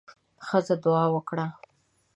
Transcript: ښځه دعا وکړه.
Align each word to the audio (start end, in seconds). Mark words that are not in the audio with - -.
ښځه 0.47 0.75
دعا 0.83 1.05
وکړه. 1.15 1.45